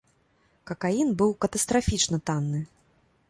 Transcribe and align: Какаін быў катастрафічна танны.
Какаін 0.69 1.11
быў 1.19 1.35
катастрафічна 1.45 2.17
танны. 2.31 2.65